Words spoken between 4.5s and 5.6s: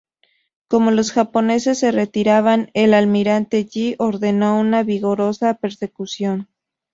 una vigorosa